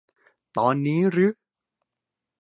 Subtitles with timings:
[0.57, 1.27] ตอนนี้รึ